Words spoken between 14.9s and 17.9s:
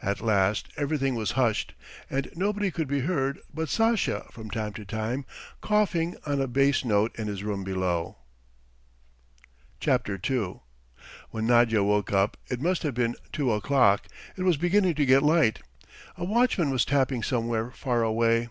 to get light. A watchman was tapping somewhere